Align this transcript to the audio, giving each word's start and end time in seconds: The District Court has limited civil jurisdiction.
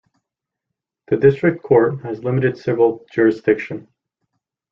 The 1.09 1.17
District 1.17 1.61
Court 1.61 2.01
has 2.01 2.23
limited 2.23 2.57
civil 2.57 3.05
jurisdiction. 3.13 3.87